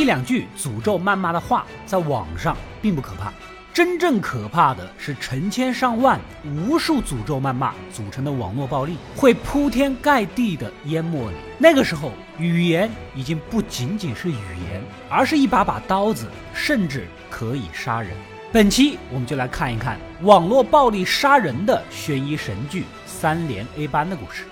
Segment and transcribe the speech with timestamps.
[0.00, 3.30] 一两句诅咒谩骂的话，在网上并不可怕。
[3.70, 11.36] 真正可怕的是成千上万、无数诅咒谩骂组成的网络暴力，会铺天盖地的淹没你。
[11.58, 14.32] 那个时候，语言已经不仅仅是语
[14.70, 18.16] 言，而是一把把刀子，甚至可以杀人。
[18.50, 24.44] 本期我们就来看一看网络暴力杀人的悬疑神剧《三连 A 班》的故事。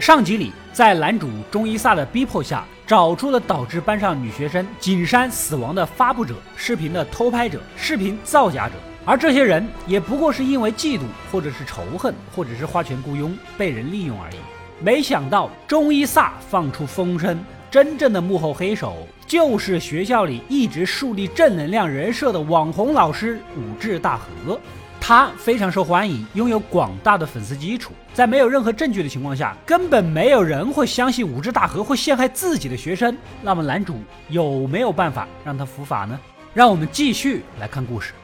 [0.00, 8.74] 上集里，在男主中伊萨的逼迫下，找出了导致班上女学生景山死亡的发布者、视频的偷拍者、视频造假者，
[9.06, 11.02] 而这些人也不过是因为嫉妒，
[11.32, 14.36] 或者是仇恨，或者是花钱雇佣被人利用而已。
[14.82, 24.60] 没想到中医萨放出风声，真正的幕后黑手就是学校里一直树立正能量人设的网红老师武志大河。
[25.06, 27.92] 他非常受欢迎，拥有广大的粉丝基础。
[28.14, 33.14] 在没有任何证据的情况下，根本没有人会相信武智大河会陷害自己的学生。
[33.42, 33.98] 那么男主
[34.30, 36.18] 有没有办法让他伏法呢？
[36.54, 38.14] 让我们继续来看故事。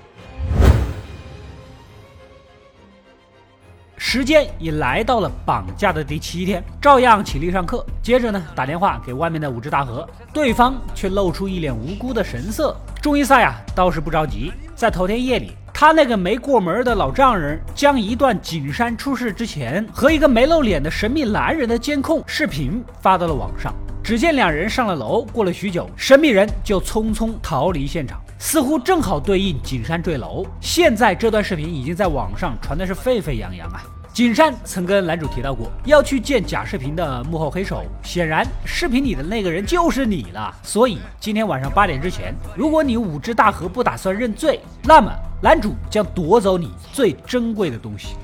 [3.99, 7.85] 时间已来到了绑架的第七天，照样起立上课。
[8.03, 12.75] 接着呢，打电话给外面的武智大河，对方却露出一脸无辜的神色。
[13.03, 15.53] 中一赛呀，倒是不着急，在头天夜里。
[15.81, 23.75] 他那个没过门的老丈人将一段景山出事之前和一个没露脸的神秘男人的监控视频发到了网上。
[24.05, 30.45] 只见两人上了楼，过了许久，神秘人就匆匆逃离现场，似乎正好对应景山坠楼。
[30.61, 33.83] 现在这段视频已经在网上传的是沸沸扬扬啊！
[34.14, 40.56] 景山曾跟男主提到过要去见假视频的幕后黑手，显然视频里的那个人就是你了。
[40.64, 45.12] 所以今天晚上八点之前，如果你武之大河不打算认罪，那么。
[45.42, 48.16] 男主将夺走你最珍贵的东西。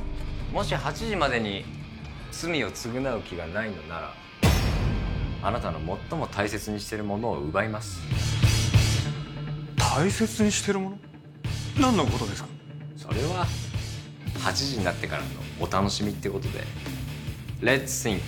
[0.52, 1.66] もし8時までに
[2.32, 4.14] 罪を償う気がないのなら、
[5.44, 8.02] あなたの最も大切にしているものを奪います。
[9.78, 10.98] 大切にしているもの？
[11.80, 12.50] 何のことですか？
[12.98, 13.46] それは
[14.39, 15.29] 8時になってからの
[15.61, 16.65] お楽しみってことで。
[17.63, 18.21] Let's think。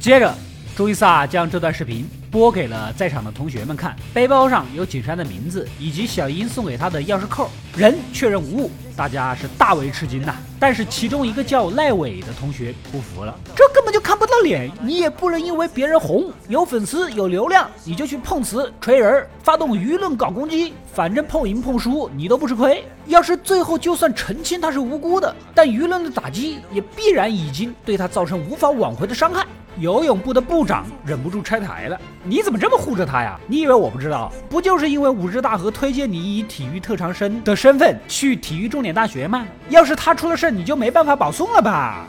[0.00, 0.34] 接着，
[0.76, 2.08] 朱伊萨将这段视频。
[2.36, 10.36] 播给了在场的同学们看，背包上有景山的名字以及小英送给他的钥匙扣，人确认无误，大家是大为吃惊呐。
[10.60, 22.84] 但是其中一个叫赖伟的同学不服了，这根本就看不到脸，你也不能因为别人红有粉丝有流量，你就去碰瓷锤人，发动舆论搞攻击，反正碰赢碰输你都不吃亏。
[23.06, 29.46] 要是最后就算澄清他是无辜的，但舆论的打击也必然已经对他造成无法挽回的伤害。
[29.77, 33.39] 游泳部的部长忍不住拆台了：“你怎么这么护着他呀？
[33.47, 34.31] 你以为我不知道？
[34.49, 39.45] 不就是因为武智大河推荐你以体育特长生的身份去体育重点大学吗？
[39.69, 42.05] 要是他出了事，你就没办法保送了吧？”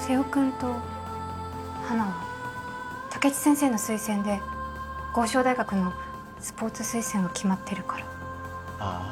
[0.00, 0.74] 瀬尾君と
[1.86, 2.12] 花は
[3.10, 4.38] 竹内先生の推薦で
[5.12, 5.92] 合唱大学の
[6.40, 8.04] スポーツ推薦が決まってるから。
[8.80, 9.02] あ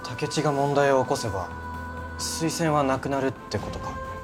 [0.04, 1.48] 竹内が問題を起こせば
[2.18, 3.90] 推薦はなくなるってことか。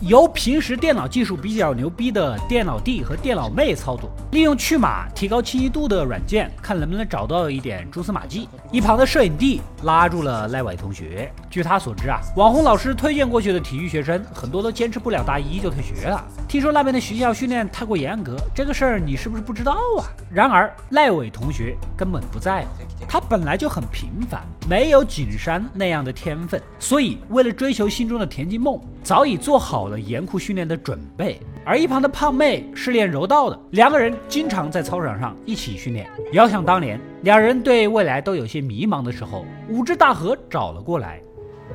[0.00, 8.48] 由平时电脑技术比较牛逼的电脑弟和电脑妹操作，利用去码提高清晰度的软件，看能不能找到一点蛛丝马迹。
[8.72, 11.30] 一旁的摄影弟拉住了赖伟同学。
[11.50, 16.24] 据他所知啊，网红老师推荐过去的体育学生，很多都坚持不了大一就退学了。
[16.48, 20.08] 听说那边的学校训练太过严格，这个事儿你是不是不知道啊？
[20.32, 29.89] 然而赖伟同学根本不在乎，他本来就很平凡，没有景山那样的天分，所以为了追求心中的田径梦，早已做好。
[29.89, 36.07] 了严酷训练的准备，而一旁的胖妹是练柔道的，两个人经常在操场上一起训练。
[36.33, 41.19] 遥想当年，两人对未来都有些迷茫的时候，武智大河找了过来。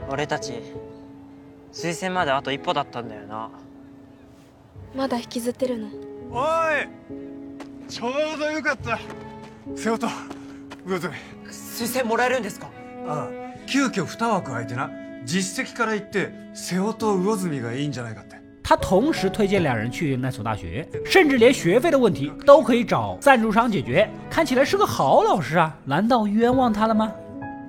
[0.09, 0.55] 俺たち
[1.73, 3.51] 推薦まであと一歩だったんだよな。
[4.95, 5.89] まだ引きずってるの。
[6.33, 6.89] おい、
[7.89, 8.99] ちょうどよかった。
[9.77, 10.07] 瀬尾と
[10.87, 11.11] 魚住。
[11.51, 12.67] 推薦もらえるんですか？
[13.07, 13.29] ああ、
[13.67, 14.91] 急遽二枠空いてな。
[15.25, 18.41] 実績から言って瀬尾と魚住がいいんじゃないかって。
[18.63, 24.09] 他同时推荐两人去那所大学，甚至连学费的问题都可以找赞助商解决。
[24.31, 27.13] 看起来是个好老师啊，难道冤枉他了吗？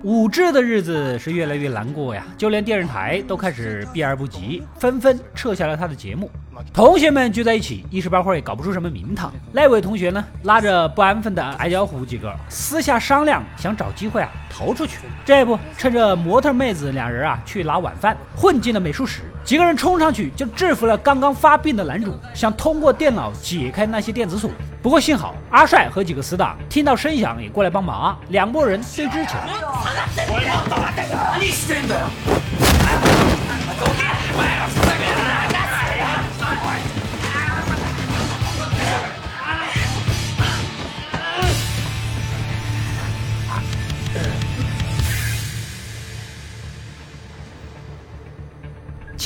[0.03, 6.29] 武志的日子是越来越难过呀，就连电视台都开始避而不及，纷纷撤下了他的节目。
[6.72, 9.32] 同学们聚在一起，一时半会儿也搞不出什么名堂。
[9.52, 14.98] 那位同学呢，拉着不安分的矮脚虎几个，私下商量，想找机会啊逃出去。
[15.24, 24.50] 这不，趁着模特妹子两人啊去拿晚饭，混进了美术室，几个人冲上去就制服了刚刚发病的男主，想通过电脑解开那些电子锁。
[24.82, 29.48] 不过幸好阿帅和几个死党听到声响也过来帮忙，两拨人对峙起来。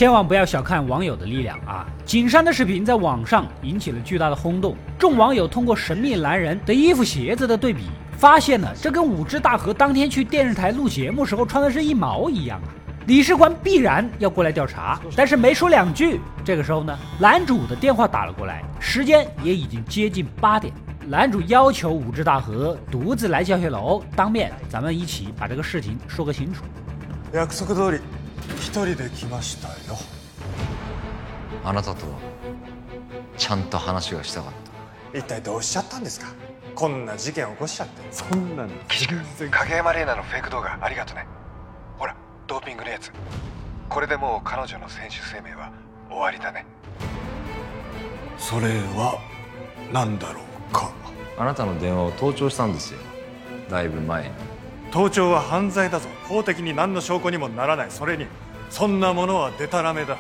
[0.01, 1.87] 千万不要小看网友的力量啊！
[2.07, 7.83] 景山的视频在网上引起了巨大的轰动，众网友通过神秘男人的衣服、鞋子的对比，
[8.17, 12.73] 发现了这跟武志大和当天去电视台录节目时候穿的是一毛一样啊！
[13.09, 20.73] 理事官必然要过来调查，但是没说两句，这个时候呢，男主的电话打了过来，时间也已经接近八点，
[21.07, 26.65] 男主要求武志大和独自来教学楼，当面咱们一起把这个事情说个清楚。
[27.35, 28.01] 約束通り
[28.57, 29.99] 一人で来ましたよ。
[31.65, 32.19] あなたとは
[33.37, 34.53] ちゃんと話がしたかっ
[35.13, 35.19] た。
[35.19, 36.27] 一体どうしちゃったんですか？
[36.75, 38.03] こんな事件起こしちゃって。
[38.11, 41.27] そんなの影山玲奈のフェイク動画ありがとね。
[41.99, 42.17] ほら
[42.47, 43.13] ドーピングのやつ。
[43.89, 45.73] これでもう彼女の選手生命は
[46.09, 46.65] 終わりだね。
[48.39, 49.19] それは
[49.93, 50.41] 何だろ
[50.71, 50.93] うか。
[51.37, 53.01] あなたの電話を盗聴したんですよ。
[53.69, 54.31] だいぶ前に
[54.91, 56.09] 盗聴は犯罪だぞ。
[56.29, 57.91] 法的に何の証拠にもならない。
[57.91, 58.27] それに
[58.71, 60.17] そんなものはデタラメだ。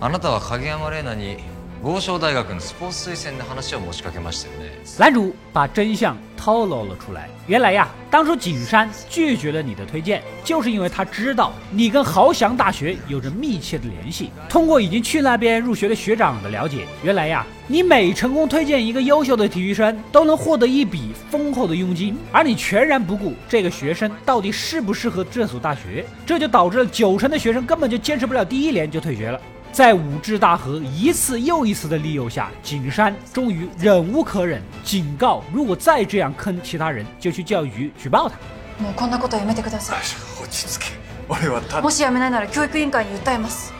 [0.00, 1.38] あなたは影山玲奈に
[1.83, 7.27] 豪商大学のスポーツ推薦の話を持ちかけましたよね男主把真相透露了出来。
[7.47, 14.29] 原来呀，当初景山拒绝了你的推荐，就是因为他知道你跟豪翔大学有着密切的联系。
[14.47, 29.41] 通过已经去那边入学的学长的了解，原来呀，你每成功推荐一个优秀的体育生，都能获得一笔丰厚的佣金，而你全然不顾这个学生到底适不适合这所大学，这就导致了九成的学生根本就坚持不了第一年就退学了。
[29.75, 38.35] 在武志大和一次又一次的利诱下，景山终于忍无可忍，警告：如果再这样坑其他人，就去教育局举报他。
[38.81, 39.99] もうこんなことはやめてください
[40.41, 40.93] 落ち着け
[41.29, 43.71] 俺はたもしやめないなら教育委員会に訴えます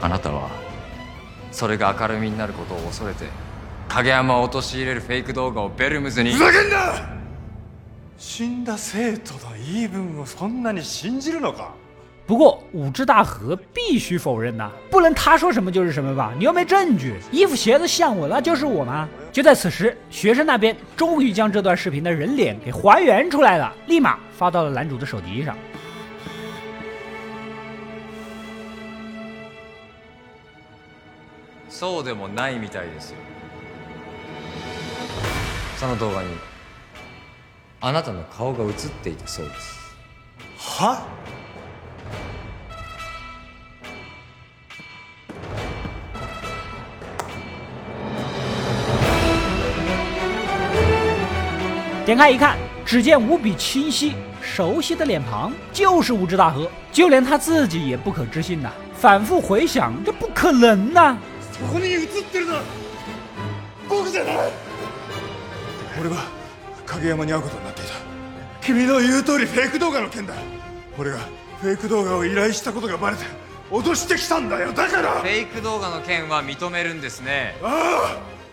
[0.00, 0.48] あなたは
[1.52, 3.26] それが明るみになることを恐れて
[3.88, 6.94] 影山を陥れるフェイク動画をベルムズにふざけんな
[8.16, 11.74] 死んだ生徒の言い分をそんなに信じるのか
[12.28, 16.32] 不过武志大和必须否认呐、不能他说什么就是什么吧？
[16.38, 19.08] 你又没证据，衣服鞋子像我，那就是我吗？
[19.30, 25.54] 就在此时，学生那边终于将这段视频的人脸给还原出来了，立马发到了男主的手机上。
[31.68, 33.16] そうでもないみたいですよ
[35.76, 36.28] その動画に
[37.80, 38.72] あなたの顔が映っ
[39.02, 39.96] ていたそうです
[40.56, 41.04] は
[52.08, 61.16] 点开一看，只见无比清晰、熟悉的脸庞，就是武志大和，就连他自己也不可置信呐、反复回想，这不可能呐、
[61.60, 62.60] ここに映ってるのは
[63.88, 64.36] 僕じゃない
[66.00, 66.24] 俺は
[66.84, 67.94] 影山に会うことになっていた
[68.60, 70.34] 君の言う通りフェイク動画の件だ
[70.98, 71.18] 俺が
[71.60, 73.24] フェイク動画を依頼したことがバレて
[73.70, 77.54] 脅してきたんだよだからフェイク動画の件は認めるんですね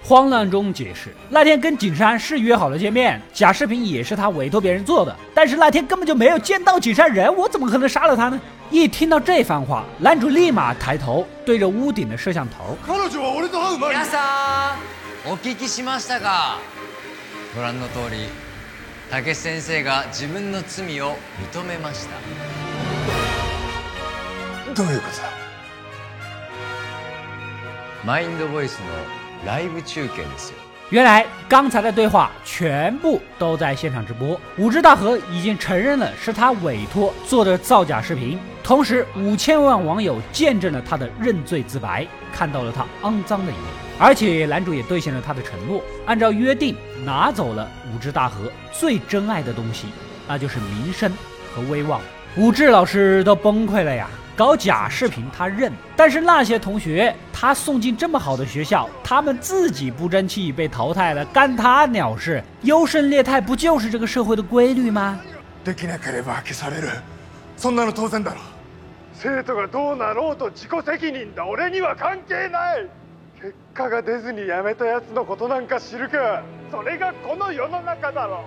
[0.06, 8.40] 慌乱中解释，那天跟景山是约好了见面，假视频也是他委托别人做的，但是那天根本就没有见到景山人，我怎么可能杀了他呢？
[8.70, 14.76] 一听到这番话，男主立马抬头对着屋顶的摄像头，彼女は俺と会う前に皆さ
[15.28, 16.58] んお聞きしましたか
[17.56, 18.28] ご覧の通り
[19.12, 21.18] 武先生が自分の罪を
[21.54, 22.16] 認めました
[24.74, 25.24] どういうことだ
[28.06, 29.25] マインドボイスのライブ中継ですよ
[30.91, 34.41] 原来刚才的对话全部都在现场直播。
[34.57, 43.65] 武志大和已经承认了是他委托做的造假视频，同时五千万网友见证了他的认罪自白，看到了他肮脏的一面。
[43.99, 49.87] 而且男主也兑现了他的承诺，按照约定拿走了武志大和最珍爱的东西，
[50.29, 51.13] 那就是名声
[51.53, 52.01] 和威望。
[52.37, 54.09] 武志老师都崩溃了呀！
[54.36, 62.44] 搞假视频他认，但是那些同学他送进这么好的学校，他们自己不争气被淘汰了，干他鸟事！
[62.64, 65.20] 优胜劣汰不就是这个社会的规律吗？
[65.64, 66.88] できなければ消される
[67.56, 68.40] そんなの当然だろ
[69.14, 72.88] 生徒がどうなろうと自己責任だ俺には関係ない
[73.40, 78.44] 結果が出ずに辞めたやつのことなんか知るかそれがこの世の中だろ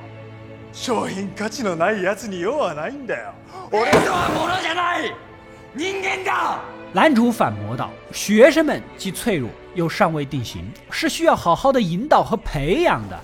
[0.72, 3.32] 商品価値のないやつに用はないんだよ
[3.70, 5.14] 俺とは物じゃない
[5.78, 6.60] 人間だ
[6.92, 13.18] 男主反驳道：“学生们既脆弱又尚未定型，是需要好好的引导和培养的。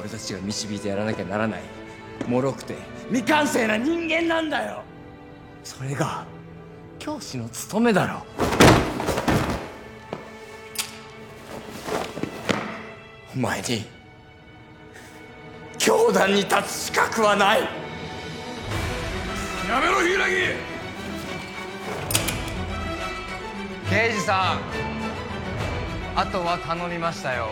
[0.00, 1.60] 俺たちが導いてやらなきゃならない
[2.28, 2.74] 脆くて
[3.08, 4.82] 未完成な人間なんだよ
[5.64, 6.24] それが
[6.98, 8.22] 教師の務めだろ
[13.34, 13.84] お前に
[15.78, 17.66] 教団に立つ資格はないや
[19.80, 20.18] めろ柊
[23.92, 24.58] 刑事さん
[26.14, 27.48] あとは頼みましたよ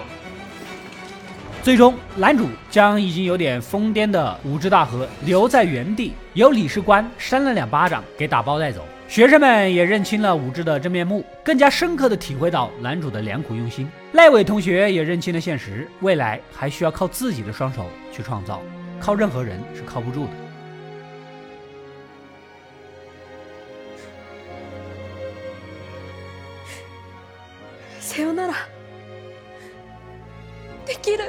[1.62, 8.84] 最终，男主将已经有点疯癫的武志大和留在原地，由理事官扇了两巴掌给打包带走。
[9.08, 13.88] 学生们也认清了武志的真面目，更加深刻的体会到男主的良苦用心。
[14.12, 18.62] 赖伟同学也认清了现实，未来还需要靠自己的双手去创造，
[19.00, 20.30] 靠任何人是靠不住的。
[28.22, 28.54] よなら
[30.86, 31.24] できる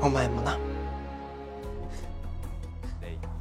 [0.00, 0.56] お前もな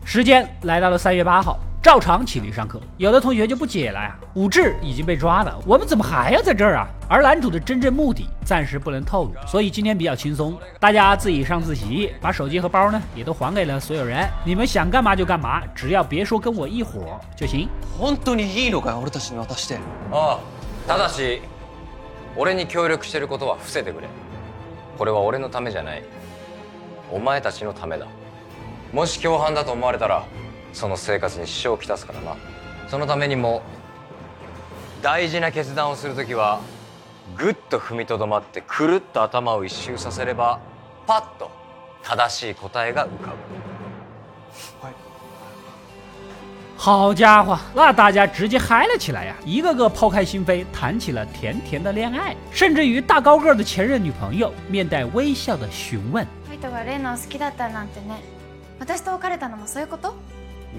[0.04, 2.82] 时间来到了三月八号，照常起立上课。
[2.96, 6.88] 有的同学就不解了呀，武志已经被抓了，我们怎么还要在这儿啊？
[7.10, 14.28] 而男主的真正目的暂时不能透露，所以今天比较轻松，大家自己上自习，把手机和包呢也都还给了所有人。
[14.46, 17.70] 你们想干嘛就干嘛，只要别说跟我一伙就行。
[18.03, 19.79] 本当にいいのかよ俺たちに渡して。
[20.11, 21.41] ああただし
[22.37, 24.09] 俺に協力してることは伏せてくれ。
[24.99, 26.03] これは俺のためじゃない。
[27.13, 28.09] お前たちのためだ。
[28.93, 30.27] もし共犯だと思われたら
[30.73, 32.37] その生活に支障をきたすからな。
[32.89, 33.63] そのためにも
[35.01, 36.61] 大事な決断をするときは
[37.39, 40.59] ぐっと踏みとどまってくるっと頭を一周させれば
[41.07, 41.53] パッと
[42.03, 43.37] 正しい答えが浮かぶ
[46.82, 49.36] 好家伙，那大家直接嗨了起来呀！
[49.44, 58.22] 一个个抛开心扉，谈起了甜甜的恋爱，甚至于大高个的前任女朋友面带微笑的询问カイトがレイナを好きだったなんてね
[58.80, 60.14] 私と別れたのもそういうこと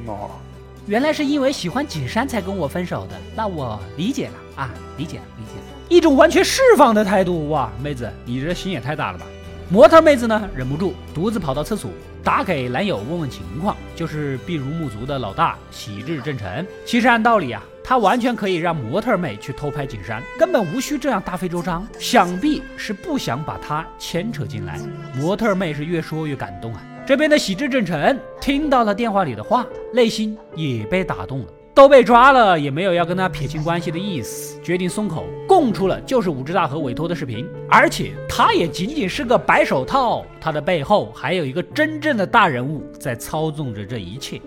[0.07, 9.27] まあ：“原来是因为喜欢景山才跟我分手的，那我理解了啊，理解了，理解了。”一种完全释放的态度，哇，妹子，你这心也太大了吧！
[9.74, 11.90] 模特妹子呢，忍不住独自跑到厕所，
[12.24, 16.64] 打给男友问问情况，就是毕如木族的老大喜志正成。
[16.86, 21.88] 其实按道理啊，他完全可以让模特妹去偷拍景山，根本无需这样大费周章。
[21.98, 24.80] 想必是不想把他牵扯进来。
[25.16, 26.84] 模特妹是越说越感动啊。
[27.04, 31.48] 这边的喜志正成听到了电话里的话，内心也被打动了。
[31.75, 44.41] 都被抓了，也没有要跟他撇清关系的意思，决定松口，供出了就是武志大和委托的视频，而且他也仅仅是个白手套，他的背后还有一个真正的大人物在操纵着这一切。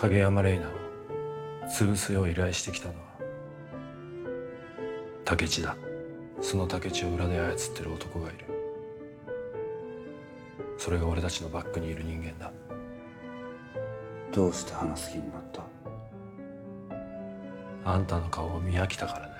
[0.00, 2.98] 影山玲奈を潰すよう依頼してきたのは
[5.24, 5.76] 竹地だ
[6.40, 8.46] その竹地を裏で操ってる男がいる
[10.78, 12.52] それが俺たちのバックにいる人間だ
[14.32, 15.61] どうして話す気になった
[17.84, 19.30] あんたの顔を見飽きたからだよ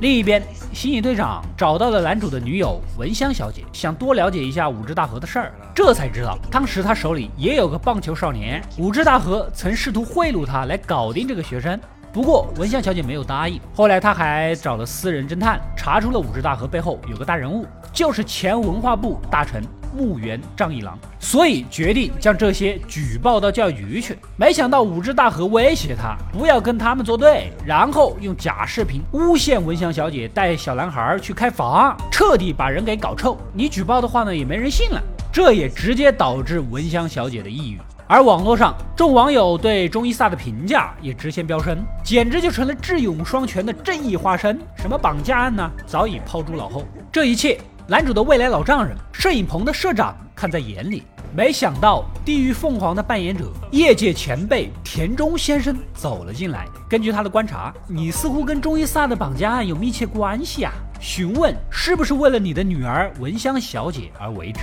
[0.00, 0.42] 另一边，
[0.72, 5.52] 新野队长找到了男主的女友文香小姐，想多了解一下武志大和的事儿。
[5.72, 11.78] 这才知道，当时他手里也有个棒球少年，武志大和曾试图贿赂他来搞定这个学生。
[12.12, 13.60] 不过文香小姐没有答应。
[13.72, 19.62] 后来他还找了私人侦探，查出了武志大和背后有个大人物，就是前文化部大臣
[19.95, 24.17] 木原丈一郎，所以决定将这些举报到教育局去。
[24.35, 33.37] 没想到武志大河威胁他不要跟他们作对，然后用假视频诬陷文香小姐带小男孩去开房，彻底把人给搞臭。
[33.53, 35.01] 你举报的话呢，也没人信了。
[35.31, 37.79] 这也直接导致文香小姐的抑郁。
[38.05, 44.59] 而网络上众网友对中伊萨的评价也直线飙升，简直就成了智勇双全的正义化身。
[44.75, 46.85] 什么绑架案呢，早已抛诸脑后。
[47.11, 51.04] 这一切，男主的未来老丈人、摄影棚的社长看在眼里。
[51.34, 56.66] 没想到，地狱凤凰的扮演者、业界前辈田中先生走了进来。
[56.88, 60.72] 根据他的观察，你似乎跟中伊萨的绑架案有密切关系啊。
[61.00, 64.60] 询问是不是为了你的女儿文香小姐而为之？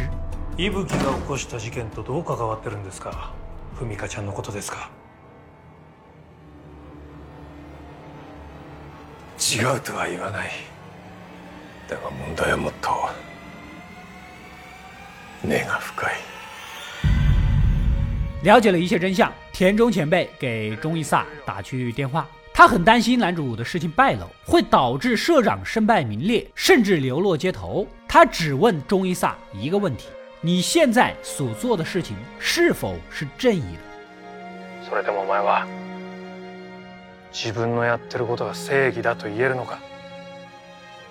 [0.57, 3.31] 伊吹が起こした事件とどう関わってるんですか
[3.77, 4.89] 文香ちゃんのことですか
[9.37, 10.49] 違うとは言わない
[11.89, 12.89] だが問題はもっと
[15.43, 16.13] 根が深い
[18.43, 27.87] 了解了一切真相，田中前辈给中伊萨打去电话，他很担心男主的事情败露，会导致社长身败名裂，甚至流落街头。
[28.07, 30.09] 他只问中伊萨一个问题：
[30.41, 34.89] 你现在所做的事情是否是正义的？
[34.89, 35.65] それでもお前は
[37.33, 39.79] 自分のやってることが正義だと言えるのか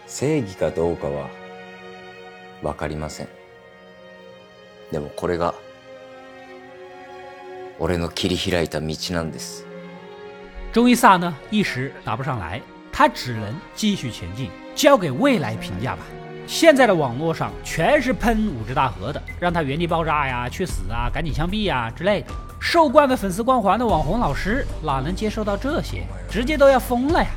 [0.08, 1.28] 正義かどうかは
[2.62, 3.28] 分かりません
[4.92, 5.54] でもこれが
[7.78, 9.66] 俺の切り開いた道なんです
[10.72, 12.60] 中伊萨呢一时答不上来，
[12.92, 16.02] 他只能继续前进，交给未来评价吧。
[16.46, 22.32] 现在的网络上全是喷武志大河的，让他原地爆炸呀、去死啊、赶紧枪毙呀之类的。
[22.60, 26.04] 受惯了粉丝光环的网红老师哪能接受到这些？
[26.28, 27.28] 直接都要疯了呀！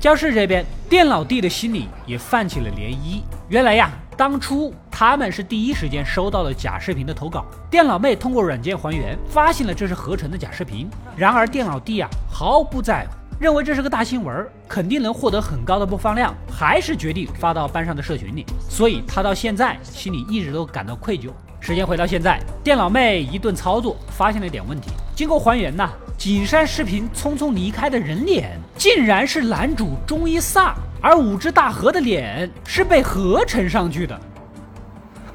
[0.00, 3.20] 教室这边，电脑弟的心里也泛起了涟漪。
[3.50, 10.88] 原来呀，当初他们是第一时间收到了假视频的投稿，电脑妹通过软件还原，发现了这是合成的假视频。
[11.18, 18.46] 然而电脑弟啊毫不在乎，认为这是个大新闻，肯定能获得很高的播放量，还是决定发到班上的社群里。
[18.70, 21.28] 所以他到现在心里一直都感到愧疚。
[21.60, 24.92] 时间回到现在，电脑妹一顿操作，发现了一点问题。
[25.14, 34.19] 经过还原呐，景山视频匆匆离开的人脸，竟然是男主中伊萨，而武之大河的脸是被合成上去的。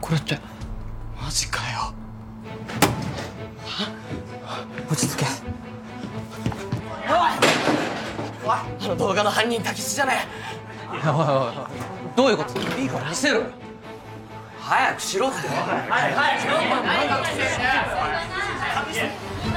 [0.00, 0.38] これって
[1.22, 1.94] マジかよ
[4.90, 5.26] 落ち着け
[7.06, 7.14] おい
[8.44, 10.26] おいあの動画の犯人タキシじゃね
[11.04, 11.54] えおいおいおい
[12.16, 13.46] どういうこといいから見せろよ
[14.60, 16.38] 早くしろって早く早
[18.84, 19.53] く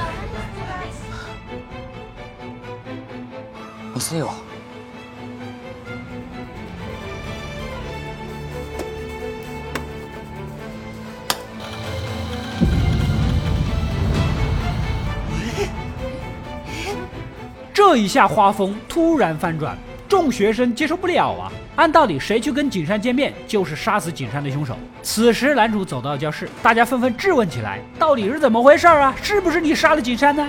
[4.08, 4.30] しろ見せよ
[17.72, 19.76] 这一下画风突然翻转，
[20.08, 21.52] 众学生接受不了啊！
[21.76, 24.76] 按道理，谁去跟景山见面，就是杀死景山的凶手。
[25.02, 29.14] 此时，男主走到教室，大家纷纷质问起来：“到底是怎么回事啊？
[29.22, 30.48] 是不是你杀了景山呢？”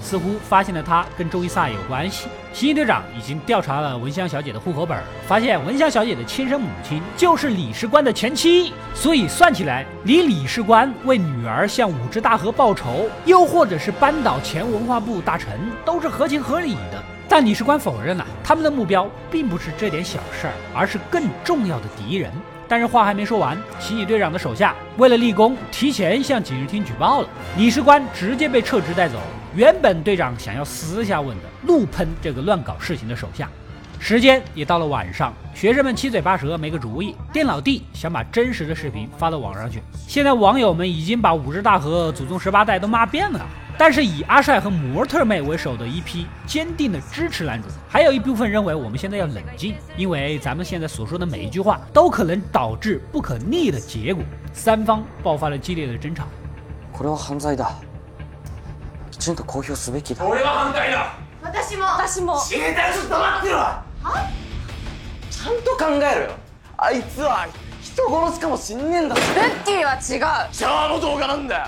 [0.00, 2.28] 似乎发现了他跟周伊萨有关系。
[2.52, 17.02] 刑警队长已经调查了文香小姐的户口本，发现文香小姐的亲生母亲就是李士官的前妻，所以算起来，李李士官为女儿向武之大河报仇，又或者是扳倒前文化部大臣，都是合情合理的。
[17.28, 22.32] 但李士官否认了，他们的目标并不是这点小事儿，而是更重要的敌人。
[22.66, 29.18] 但是话还没说完，刑警队长的手下为了立功，提前向警视厅举报了，李士官直接被撤职带走。
[29.55, 33.49] 原本队长想要私下问的，怒喷这个乱搞事情的手下。
[33.97, 37.15] 时间也到了晚上，学生们七嘴八舌没个主意。
[37.31, 39.81] 电脑帝想把真实的视频发到网上去。
[40.07, 43.45] 现在网友们已经把武之大河祖宗十八代都骂遍了。
[43.77, 54.23] 但是以阿帅和模特妹为首的一批坚定的支持男主，还有一部分认为我们现在要冷静，因为咱们现在所说的每一句话都可能导致不可逆的结果。
[54.53, 56.23] 三方爆发了激烈的争吵。
[56.93, 57.88] これは犯罪だき
[59.20, 60.26] ちんと公表すべきだ。
[60.26, 61.14] 俺は反対だ。
[61.42, 61.84] 私も。
[61.84, 62.40] 私も。
[62.40, 63.58] 死にたいちょっと待ってろ。
[65.30, 66.30] ちゃんと考えろよ。
[66.78, 67.46] あいつは
[67.82, 69.20] 人殺しかもしんねえんだぞ。
[69.34, 70.00] ベッキーは違う。
[70.54, 71.66] シャワーの動画なんだよ。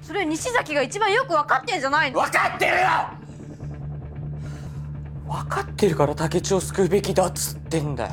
[0.00, 2.20] それ西崎が一番よく分かってんじゃないの？
[2.20, 2.86] 分かってるよ。
[5.28, 8.12] 分かってるから竹地を救うべきだっつってんだよ。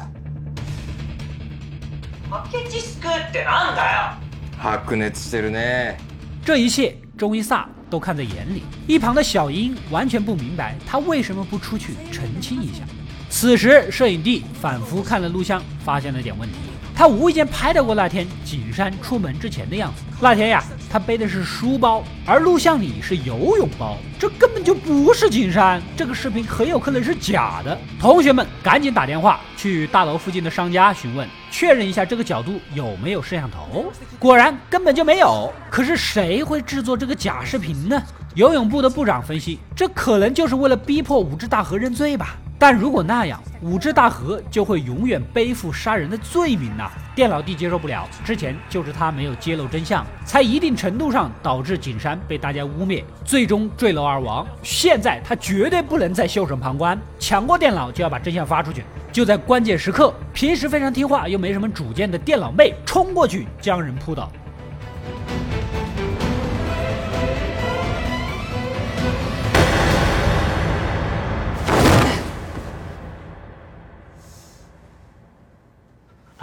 [2.51, 4.13] 竹地救うってなんだよ。
[4.57, 5.99] 白熱してるね。
[6.43, 8.63] 这一切，中伊萨都看在眼里。
[8.87, 12.83] 一旁的小英完全不明白他为什么不出去澄清一下。
[13.29, 16.55] 此时，摄影帝反复看了录像，发现了点问题。
[16.95, 20.03] 他无意间拍到过那天景山出门之前的样子。
[20.21, 25.81] 那天呀，他背的是书包，而录像里是游泳包，这根本就不是景山。
[25.97, 27.77] 这个视频很有可能是假的。
[27.99, 33.91] 同学们赶紧打电话去大楼附近的商家询问，确认一下这个角度有没有摄像头。
[34.19, 35.51] 果然根本就没有。
[35.69, 38.01] 可是谁会制作这个假视频呢？
[38.35, 42.37] 游泳部的部长分析，这可能就是为了逼迫武之大河认罪吧。
[42.63, 46.89] 但如果那样，五只大河就会永远背负杀人的罪名呐！
[47.13, 54.47] 电老弟接受不了，之前就是他没有揭露真相，才一定程度上导致景山被大家污蔑，最终坠楼而亡。
[54.61, 58.85] 现在他绝对不能再袖手旁观，抢过电脑就要把真相发出去。
[59.11, 64.31] 就在关键时刻，平时非常听话又没什么主见的电脑妹冲过去将人扑倒。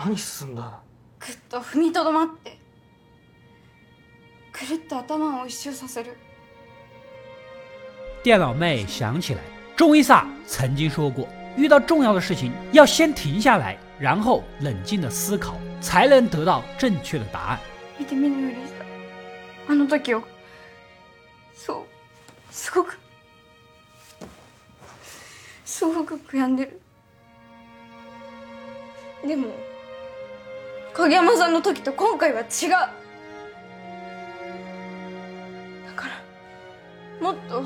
[0.10, 0.80] 何すんだ
[1.20, 2.58] ぐっと踏みとどまって
[4.52, 6.18] くるっと頭を一周させる
[8.24, 9.40] 电脑妹想起来，
[9.76, 17.60] 中伊萨曾经说过，遇到重要的事情要先停下来，然后冷静的思考，才能得到正确的答案。
[18.00, 20.24] 見て見ぬふりしたあの時を
[21.54, 21.86] そ
[22.50, 22.98] うすごく
[25.64, 26.82] すごく悔やんでる
[29.28, 29.50] でも
[30.94, 32.88] 影山さんの時と今回は違うだ
[35.96, 36.14] から
[37.22, 37.62] もっと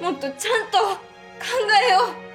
[0.00, 1.46] もっとちゃんと考
[1.88, 2.28] えよう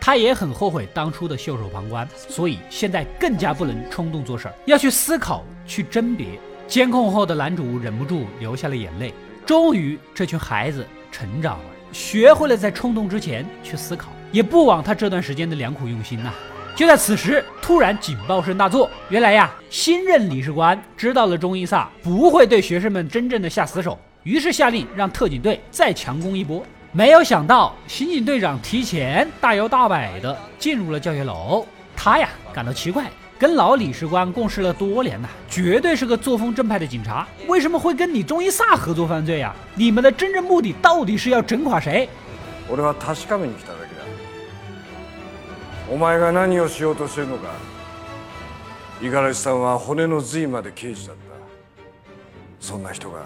[0.00, 6.40] 他也很后悔当初的袖手旁观，所以现在更加不能冲动做事儿，要去思考，去甄别。
[6.66, 9.12] 监控后的男主忍不住流下了眼泪。
[9.44, 16.32] 终于，这群孩子成长了，学会了在冲动之前去思考，也不枉他这段时间的良苦用心呐。
[16.76, 26.64] 就在此时，突然警报声大作，原来呀，新任理事官知道了中伊萨不会对学生们真正的下死手，于是下令让特警队再强攻一波。
[26.92, 31.66] 没有想到，刑警队长提前大摇大摆的进入了教学楼。
[31.94, 33.04] 他呀感到奇怪，
[33.38, 39.54] 跟老理事官共事了多年呐，绝对是个作风正派的警察，为什么会跟你中伊萨合作犯罪呀？
[39.74, 42.08] 你们的真正目的到底是要整垮谁？
[42.70, 43.93] 俺は確かめに来ただけだ
[45.90, 47.48] お前が何をしようとしてるのか
[49.00, 51.22] 五十嵐さんは骨の髄まで刑事だった
[52.60, 53.24] そんな人が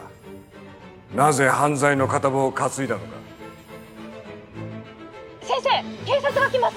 [1.15, 3.07] なぜ犯罪の片棒を担いだのか
[5.43, 5.69] 先生
[6.07, 6.77] 警察が来ます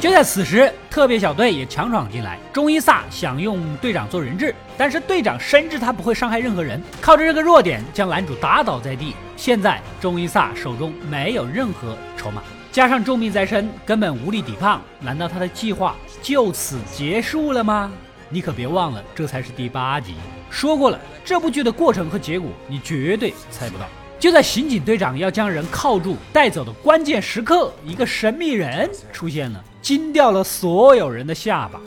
[0.00, 2.38] 就在此时，特别小队也强闯进来。
[2.54, 9.14] 中伊萨想用队长做人质，但是队长深知他不会伤害任何人，靠着这个弱点将男主打倒在地。
[9.36, 12.42] 现在中伊萨手中没有任何筹码，
[12.75, 14.81] 加上重病在身，根本无力抵抗。
[14.99, 17.89] 难道他的计划就此结束了吗？
[18.27, 20.13] 你可别忘了，这才是第八集。
[20.49, 23.85] 说过了，这部剧的过程和结果你绝对猜不到。
[24.19, 31.79] 就在刑警队长要将人铐住带走的关键时刻，一个神秘人出现了，惊掉了所有人的下巴。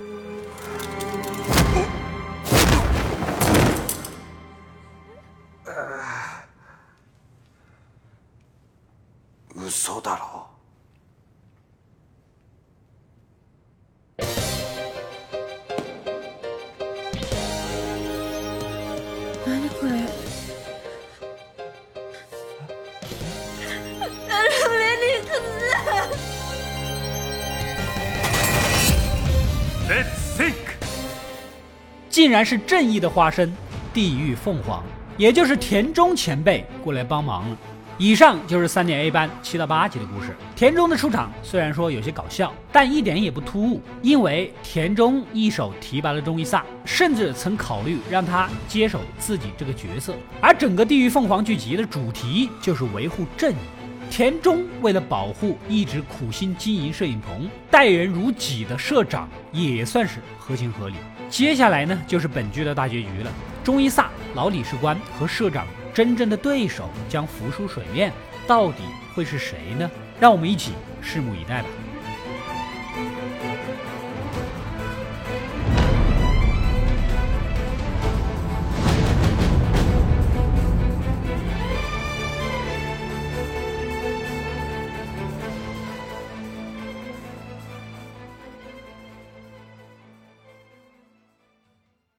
[9.69, 10.38] 嘘だろ
[32.19, 33.49] 竟然是正义的化身——
[33.95, 34.83] 地狱凤凰，
[35.17, 37.57] 也就是田中前辈过来帮忙了。
[37.97, 40.35] 以上就是三点 A 班七到八集的故事。
[40.57, 50.13] 田中的出场虽然说有些搞笑，但一点也不突兀，因为田中一手提拔了中伊萨，甚至曾考虑让他接手自己这个角色。
[50.41, 53.78] 而整个地狱凤凰剧集的主题就是维护正义。
[54.11, 60.97] 田中为了保护一直苦心经营摄影棚、待人如己的社长，也算是合情合理。
[61.29, 63.31] 接下来呢，就是本剧的大结局了。
[63.63, 68.13] 中一萨、老理事官和社长真正的对手将浮出水面，
[68.47, 68.83] 到底
[69.15, 69.89] 会是谁呢？
[70.19, 71.69] 让我们一起拭目以待吧。